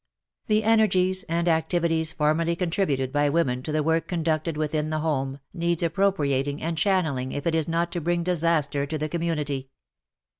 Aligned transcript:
The 0.47 0.63
energies 0.63 1.21
and 1.29 1.47
activities 1.47 2.11
formerly 2.11 2.55
contributed 2.55 3.11
by 3.11 3.29
women 3.29 3.61
to 3.61 3.71
the 3.71 3.83
work 3.83 4.07
conducted 4.07 4.57
within 4.57 4.89
the 4.89 5.01
home, 5.01 5.39
needs 5.53 5.83
appropriating 5.83 6.59
and 6.59 6.75
channelling 6.75 7.31
if 7.33 7.45
it 7.45 7.53
is 7.53 7.67
not 7.67 7.91
to 7.91 8.01
bring 8.01 8.23
disaster 8.23 8.87
to 8.87 8.97
the 8.97 9.07
community. 9.09 9.69